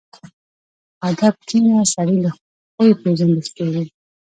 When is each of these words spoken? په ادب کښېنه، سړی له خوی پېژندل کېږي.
په 0.99 1.03
ادب 1.07 1.35
کښېنه، 1.47 1.83
سړی 1.93 2.17
له 2.23 2.29
خوی 2.75 2.91
پېژندل 3.01 3.47
کېږي. 3.57 3.83